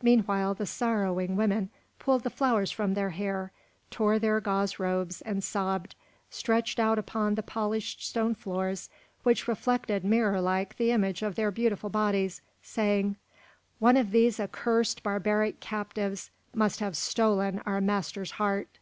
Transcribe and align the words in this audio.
Meanwhile 0.00 0.54
the 0.54 0.64
sorrowing 0.64 1.36
women 1.36 1.68
pulled 1.98 2.22
the 2.22 2.30
flowers 2.30 2.70
from 2.70 2.94
their 2.94 3.10
hair, 3.10 3.52
tore 3.90 4.18
their 4.18 4.40
gauze 4.40 4.78
robes, 4.78 5.20
and 5.20 5.44
sobbed, 5.44 5.94
stretched 6.30 6.78
out 6.80 6.98
upon 6.98 7.34
the 7.34 7.42
polished 7.42 8.02
stone 8.02 8.34
floors 8.34 8.88
which 9.22 9.46
reflected, 9.46 10.02
mirror 10.02 10.40
like, 10.40 10.78
the 10.78 10.90
image 10.92 11.20
of 11.20 11.34
their 11.34 11.50
beautiful 11.50 11.90
bodies, 11.90 12.40
saying, 12.62 13.16
"One 13.80 13.98
of 13.98 14.12
these 14.12 14.40
accursed 14.40 15.02
barbaric 15.02 15.60
captives 15.60 16.30
must 16.54 16.80
have 16.80 16.96
stolen 16.96 17.58
our 17.66 17.82
master's 17.82 18.30
heart." 18.40 18.78